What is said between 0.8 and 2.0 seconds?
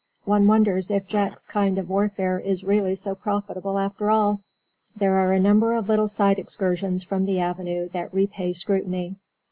if Jack's kind of